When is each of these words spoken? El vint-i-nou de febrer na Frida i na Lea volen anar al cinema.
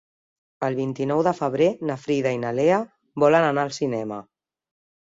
El 0.67 0.77
vint-i-nou 0.79 1.21
de 1.27 1.35
febrer 1.41 1.67
na 1.91 1.99
Frida 2.07 2.35
i 2.39 2.41
na 2.47 2.55
Lea 2.63 2.81
volen 3.27 3.51
anar 3.53 3.69
al 3.71 3.79
cinema. 3.83 4.21